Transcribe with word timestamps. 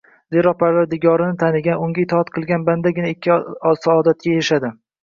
Zero, 0.35 0.53
Parvardigorini 0.61 1.35
tanigan, 1.43 1.83
Unga 1.89 2.03
itoat 2.07 2.35
etgan 2.43 2.67
bandagina 2.71 3.15
ikki 3.17 3.39
dunyo 3.39 3.77
saodatiga 3.87 4.41
erishadi. 4.43 4.79